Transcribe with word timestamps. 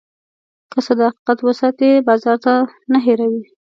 که 0.71 0.79
صداقت 0.87 1.37
وساتې، 1.41 1.89
بازار 2.07 2.37
تا 2.45 2.53
نه 2.91 2.99
هېروي. 3.05 3.43